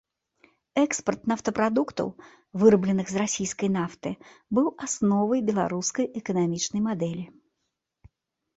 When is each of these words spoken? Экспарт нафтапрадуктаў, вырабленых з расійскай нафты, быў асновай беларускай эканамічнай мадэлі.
Экспарт 0.83 1.27
нафтапрадуктаў, 1.31 2.07
вырабленых 2.61 3.07
з 3.13 3.21
расійскай 3.23 3.69
нафты, 3.77 4.15
быў 4.61 4.67
асновай 4.89 5.39
беларускай 5.53 6.05
эканамічнай 6.23 6.81
мадэлі. 6.91 7.25